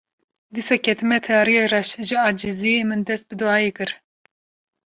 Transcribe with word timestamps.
Dîsa 0.53 0.75
ketime 0.85 1.17
tariya 1.27 1.65
reş, 1.71 1.89
ji 2.07 2.17
eciziyê 2.29 2.81
min 2.89 3.01
dest 3.07 3.25
bi 3.29 3.35
duayê 3.39 3.71
kir 3.77 3.89